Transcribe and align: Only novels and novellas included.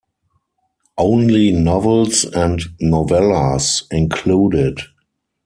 Only 0.97 1.51
novels 1.51 2.23
and 2.23 2.59
novellas 2.81 3.83
included. 3.91 4.79